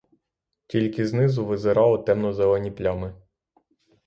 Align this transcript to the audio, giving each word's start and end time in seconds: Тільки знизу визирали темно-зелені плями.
Тільки 0.67 1.07
знизу 1.07 1.45
визирали 1.45 1.97
темно-зелені 2.03 2.71
плями. 2.71 3.13